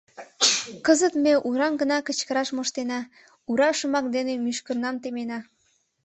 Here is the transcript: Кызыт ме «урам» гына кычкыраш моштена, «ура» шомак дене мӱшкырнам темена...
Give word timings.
Кызыт 0.85 1.13
ме 1.23 1.33
«урам» 1.47 1.73
гына 1.81 1.97
кычкыраш 2.07 2.49
моштена, 2.55 2.99
«ура» 3.49 3.69
шомак 3.77 4.05
дене 4.15 4.33
мӱшкырнам 4.43 4.95
темена... 5.03 5.39